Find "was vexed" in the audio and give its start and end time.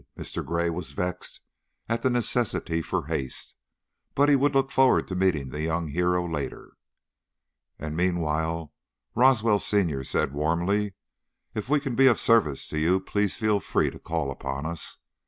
0.71-1.41